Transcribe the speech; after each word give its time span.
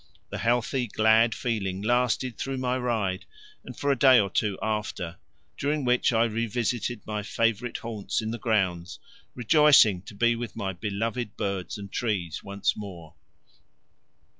The 0.31 0.39
healthy 0.39 0.87
glad 0.87 1.35
feeling 1.35 1.79
lasted 1.83 2.35
through 2.35 2.57
my 2.57 2.75
ride 2.75 3.25
and 3.63 3.77
for 3.77 3.91
a 3.91 3.95
day 3.95 4.19
or 4.19 4.31
two 4.31 4.57
after, 4.59 5.17
during 5.59 5.85
which 5.85 6.11
I 6.11 6.23
revisited 6.23 7.05
my 7.05 7.21
favourite 7.21 7.77
haunts 7.77 8.19
in 8.19 8.31
the 8.31 8.39
grounds, 8.39 8.97
rejoicing 9.35 10.01
to 10.07 10.15
be 10.15 10.35
with 10.35 10.55
my 10.55 10.73
beloved 10.73 11.37
birds 11.37 11.77
and 11.77 11.91
trees 11.91 12.43
once 12.43 12.75
more. 12.75 13.13